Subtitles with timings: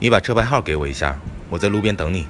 [0.00, 1.18] 你把车牌号给我一下
[1.50, 2.24] 我在路边等你。